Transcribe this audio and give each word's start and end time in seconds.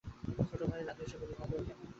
ছোটো 0.49 0.65
ভাই 0.71 0.81
রাধু 0.81 1.01
এসে 1.05 1.17
বললে, 1.21 1.35
দাদা, 1.39 1.55
আর 1.57 1.63
কেন? 1.67 1.79